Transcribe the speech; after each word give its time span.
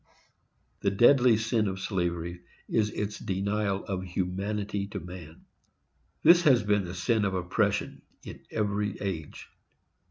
The 0.79 0.89
deadly 0.89 1.37
sin 1.37 1.67
of 1.67 1.79
slavery 1.79 2.41
is 2.67 2.89
its 2.89 3.19
denial 3.19 3.85
of 3.85 4.01
humanity 4.03 4.87
to 4.87 4.99
man. 4.99 5.45
This 6.23 6.41
has 6.41 6.63
been 6.63 6.85
the 6.85 6.95
sin 6.95 7.23
of 7.23 7.35
oppression, 7.35 8.01
in 8.23 8.39
every 8.49 8.99
age. 8.99 9.51